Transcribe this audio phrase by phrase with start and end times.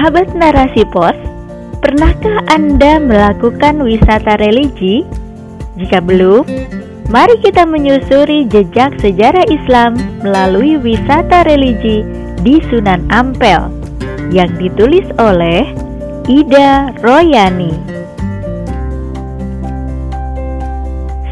[0.00, 1.12] Sahabat narasi pos,
[1.84, 5.04] pernahkah Anda melakukan wisata religi?
[5.76, 6.48] Jika belum,
[7.12, 12.00] mari kita menyusuri jejak sejarah Islam melalui wisata religi
[12.40, 13.68] di Sunan Ampel
[14.32, 15.68] yang ditulis oleh
[16.32, 17.76] Ida Royani.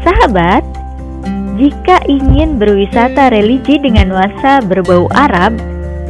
[0.05, 0.61] Sahabat,
[1.57, 5.57] jika ingin berwisata religi dengan nuansa berbau Arab,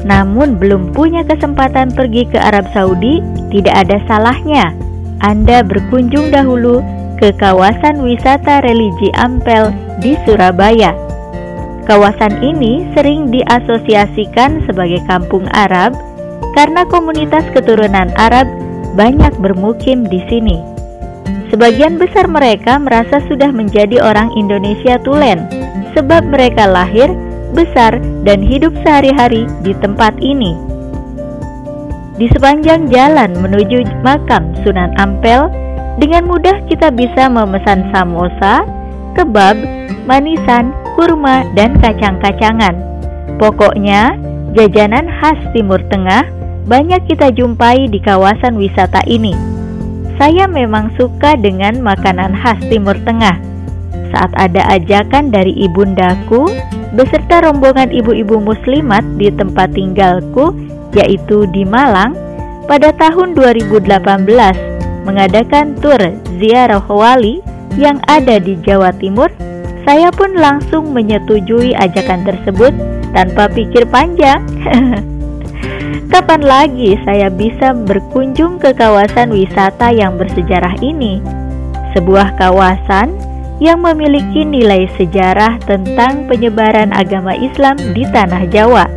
[0.08, 3.20] namun belum punya kesempatan pergi ke Arab Saudi,
[3.52, 4.72] tidak ada salahnya
[5.20, 6.80] Anda berkunjung dahulu
[7.20, 10.96] ke kawasan wisata religi Ampel di Surabaya.
[11.84, 15.98] Kawasan ini sering diasosiasikan sebagai kampung Arab
[16.56, 18.48] karena komunitas keturunan Arab
[18.96, 20.58] banyak bermukim di sini.
[21.50, 25.50] Sebagian besar mereka merasa sudah menjadi orang Indonesia tulen
[25.98, 27.10] sebab mereka lahir
[27.54, 27.98] besar,
[28.28, 30.54] dan hidup sehari-hari di tempat ini.
[32.20, 35.48] Di sepanjang jalan menuju makam Sunan Ampel,
[36.00, 38.64] dengan mudah kita bisa memesan samosa,
[39.16, 39.56] kebab,
[40.04, 42.76] manisan, kurma, dan kacang-kacangan.
[43.40, 44.20] Pokoknya,
[44.56, 46.28] jajanan khas Timur Tengah
[46.68, 49.34] banyak kita jumpai di kawasan wisata ini.
[50.20, 53.49] Saya memang suka dengan makanan khas Timur Tengah.
[54.10, 56.50] Saat ada ajakan dari ibundaku,
[56.94, 60.54] beserta rombongan ibu-ibu muslimat di tempat tinggalku
[60.98, 62.18] yaitu di Malang
[62.66, 64.26] pada tahun 2018
[65.06, 66.02] mengadakan tur
[66.42, 67.46] ziarah wali
[67.78, 69.30] yang ada di Jawa Timur
[69.86, 72.74] saya pun langsung menyetujui ajakan tersebut
[73.14, 74.42] tanpa pikir panjang
[76.10, 81.22] Kapan lagi saya bisa berkunjung ke kawasan wisata yang bersejarah ini?
[81.94, 83.14] Sebuah kawasan
[83.60, 88.88] yang memiliki nilai sejarah tentang penyebaran agama Islam di tanah Jawa.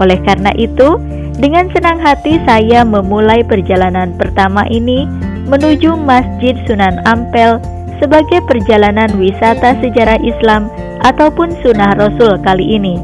[0.00, 0.96] Oleh karena itu,
[1.36, 5.04] dengan senang hati saya memulai perjalanan pertama ini
[5.48, 7.60] menuju Masjid Sunan Ampel
[8.00, 10.72] sebagai perjalanan wisata sejarah Islam
[11.04, 12.96] ataupun sunnah Rasul kali ini.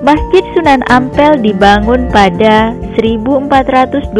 [0.00, 4.10] Masjid Sunan Ampel dibangun pada 1421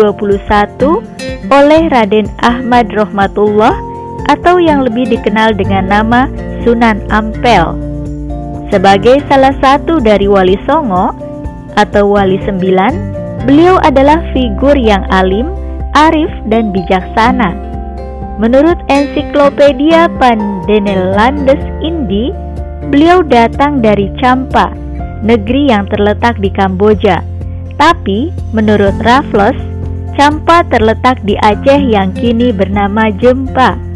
[1.51, 3.90] oleh Raden Ahmad Rohmatullah
[4.29, 6.27] atau yang lebih dikenal dengan nama
[6.67, 7.73] Sunan Ampel.
[8.69, 11.11] Sebagai salah satu dari Wali Songo
[11.75, 12.93] atau Wali Sembilan,
[13.49, 15.51] beliau adalah figur yang alim,
[15.97, 17.57] arif, dan bijaksana.
[18.39, 22.33] Menurut ensiklopedia Pandenelandes Indi,
[22.89, 24.73] beliau datang dari Champa,
[25.21, 27.21] negeri yang terletak di Kamboja.
[27.77, 29.57] Tapi, menurut Raffles,
[30.17, 33.90] Champa terletak di Aceh yang kini bernama Jempa.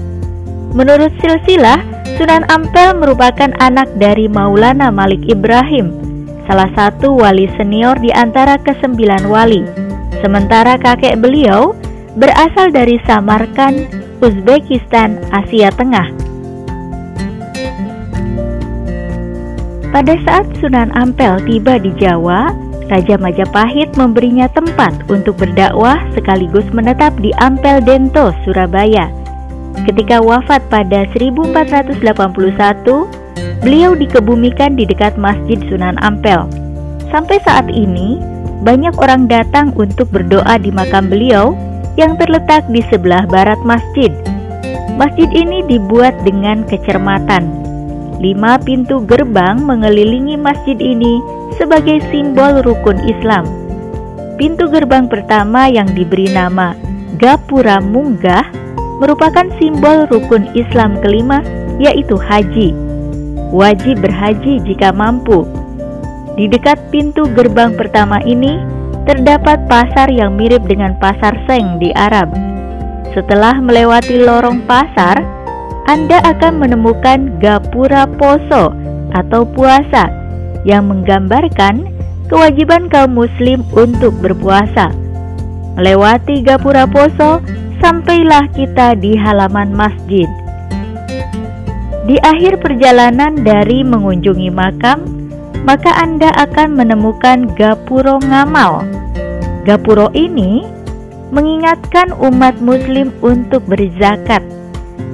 [0.75, 1.79] Menurut silsilah,
[2.19, 5.95] Sunan Ampel merupakan anak dari Maulana Malik Ibrahim,
[6.51, 9.63] salah satu wali senior di antara kesembilan wali.
[10.19, 11.79] Sementara kakek beliau
[12.19, 13.87] berasal dari Samarkand,
[14.19, 16.11] Uzbekistan, Asia Tengah.
[19.95, 22.51] Pada saat Sunan Ampel tiba di Jawa,
[22.91, 29.24] Raja Majapahit memberinya tempat untuk berdakwah sekaligus menetap di Ampel Dento, Surabaya.
[29.83, 33.11] Ketika wafat pada 1481,
[33.67, 36.47] beliau dikebumikan di dekat Masjid Sunan Ampel.
[37.11, 38.23] Sampai saat ini,
[38.63, 41.59] banyak orang datang untuk berdoa di makam beliau
[41.99, 44.15] yang terletak di sebelah barat masjid.
[44.95, 47.51] Masjid ini dibuat dengan kecermatan.
[48.23, 51.19] Lima pintu gerbang mengelilingi masjid ini
[51.59, 53.45] sebagai simbol rukun Islam.
[54.39, 56.75] Pintu gerbang pertama yang diberi nama
[57.19, 58.64] Gapura Munggah
[59.03, 61.43] merupakan simbol rukun Islam kelima
[61.83, 62.75] yaitu haji.
[63.55, 65.47] Wajib berhaji jika mampu.
[66.35, 68.59] Di dekat pintu gerbang pertama ini
[69.07, 72.33] terdapat pasar yang mirip dengan pasar Seng di Arab.
[73.15, 75.23] Setelah melewati lorong pasar,
[75.87, 78.75] Anda akan menemukan gapura poso
[79.15, 80.11] atau puasa
[80.67, 81.87] yang menggambarkan
[82.27, 84.91] kewajiban kaum muslim untuk berpuasa.
[85.79, 87.39] Melewati gapura poso
[87.85, 90.25] sampailah kita di halaman masjid.
[92.09, 95.05] Di akhir perjalanan dari mengunjungi makam,
[95.69, 98.89] maka Anda akan menemukan gapuro ngamal.
[99.69, 100.65] Gapuro ini
[101.29, 104.41] mengingatkan umat muslim untuk berzakat.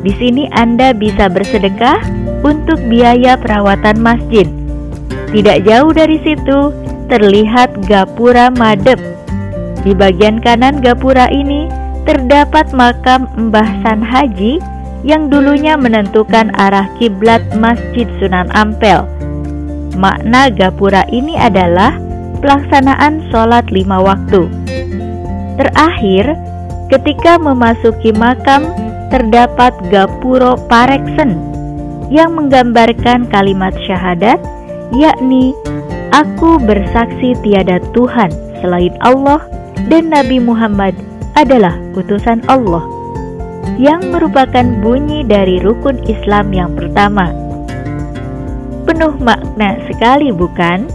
[0.07, 1.99] Di sini Anda bisa bersedekah
[2.47, 4.47] untuk biaya perawatan masjid.
[5.35, 6.71] Tidak jauh dari situ
[7.11, 9.03] terlihat gapura madep.
[9.83, 14.61] Di bagian kanan gapura ini terdapat makam Mbah San Haji
[15.05, 19.05] yang dulunya menentukan arah kiblat Masjid Sunan Ampel.
[19.97, 21.97] Makna gapura ini adalah
[22.41, 24.49] pelaksanaan sholat lima waktu.
[25.61, 26.37] Terakhir,
[26.89, 28.69] ketika memasuki makam
[29.13, 31.37] terdapat gapuro pareksen
[32.09, 34.41] yang menggambarkan kalimat syahadat,
[34.95, 35.53] yakni
[36.11, 39.39] Aku bersaksi tiada Tuhan selain Allah
[39.87, 40.91] dan Nabi Muhammad
[41.35, 42.83] adalah utusan Allah
[43.77, 47.33] yang merupakan bunyi dari rukun Islam yang pertama.
[48.89, 50.89] Penuh makna sekali bukan?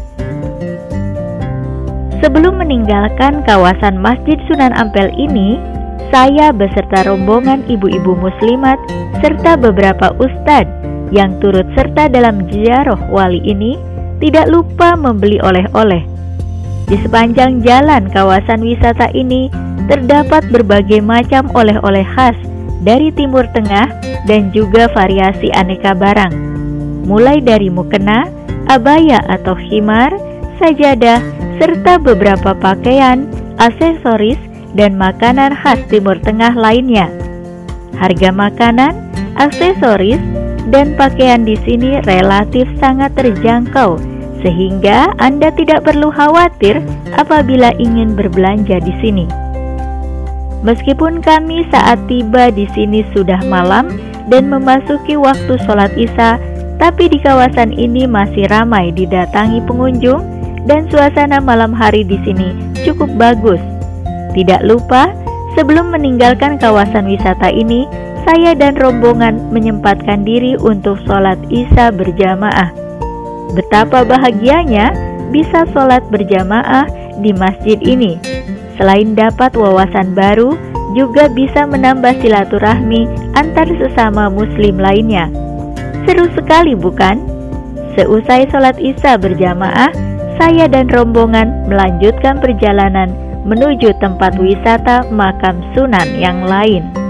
[2.20, 5.62] Sebelum meninggalkan kawasan Masjid Sunan Ampel ini,
[6.10, 8.82] saya beserta rombongan ibu-ibu muslimat
[9.22, 10.74] serta beberapa ustadz
[11.14, 13.78] yang turut serta dalam ziarah wali ini
[14.24, 16.02] tidak lupa membeli oleh-oleh.
[16.86, 19.50] Di sepanjang jalan kawasan wisata ini
[19.86, 22.38] terdapat berbagai macam oleh-oleh khas
[22.86, 23.90] dari Timur Tengah
[24.30, 26.34] dan juga variasi aneka barang.
[27.06, 28.30] Mulai dari mukena,
[28.70, 30.14] abaya atau khimar,
[30.58, 31.22] sajadah,
[31.62, 33.30] serta beberapa pakaian,
[33.62, 34.40] aksesoris,
[34.74, 37.08] dan makanan khas Timur Tengah lainnya.
[37.96, 38.94] Harga makanan,
[39.40, 40.20] aksesoris,
[40.74, 44.02] dan pakaian di sini relatif sangat terjangkau
[44.42, 46.78] sehingga Anda tidak perlu khawatir
[47.18, 49.45] apabila ingin berbelanja di sini.
[50.66, 53.86] Meskipun kami saat tiba di sini sudah malam
[54.34, 56.42] dan memasuki waktu sholat Isya,
[56.82, 60.26] tapi di kawasan ini masih ramai didatangi pengunjung
[60.66, 62.50] dan suasana malam hari di sini
[62.82, 63.62] cukup bagus.
[64.34, 65.14] Tidak lupa,
[65.54, 67.86] sebelum meninggalkan kawasan wisata ini,
[68.26, 72.74] saya dan rombongan menyempatkan diri untuk sholat Isya berjamaah.
[73.54, 74.98] Betapa bahagianya
[75.30, 76.90] bisa sholat berjamaah
[77.22, 78.35] di masjid ini.
[78.76, 80.56] Selain dapat wawasan baru,
[80.96, 85.28] juga bisa menambah silaturahmi antar sesama muslim lainnya.
[86.08, 87.20] Seru sekali bukan?
[88.00, 89.92] Seusai sholat isya berjamaah,
[90.36, 93.12] saya dan rombongan melanjutkan perjalanan
[93.48, 97.05] menuju tempat wisata makam sunan yang lain.